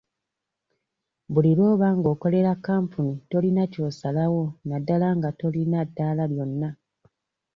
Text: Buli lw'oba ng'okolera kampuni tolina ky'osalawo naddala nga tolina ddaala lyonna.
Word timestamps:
Buli 1.33 1.51
lw'oba 1.57 1.87
ng'okolera 1.97 2.53
kampuni 2.65 3.13
tolina 3.29 3.63
ky'osalawo 3.73 4.43
naddala 4.69 5.07
nga 5.17 5.29
tolina 5.39 5.79
ddaala 5.89 6.23
lyonna. 6.31 6.69